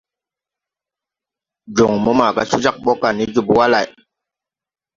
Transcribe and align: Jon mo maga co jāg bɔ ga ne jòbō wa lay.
Jon 1.75 1.95
mo 2.03 2.11
maga 2.19 2.43
co 2.49 2.57
jāg 2.63 2.77
bɔ 2.83 2.91
ga 3.01 3.09
ne 3.11 3.23
jòbō 3.33 3.53
wa 3.59 3.65
lay. 3.73 3.87